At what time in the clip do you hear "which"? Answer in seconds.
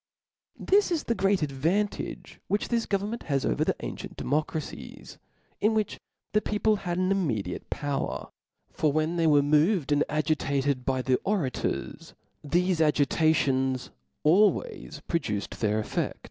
2.47-2.69, 5.75-5.99